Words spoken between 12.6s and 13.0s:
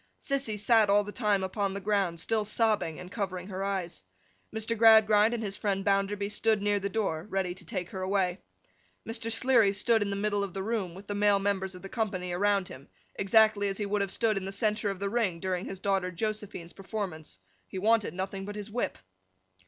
him,